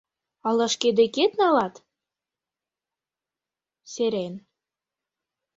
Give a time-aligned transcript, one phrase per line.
[0.47, 1.75] Ала шке декет налат?..»—
[3.91, 4.33] серен.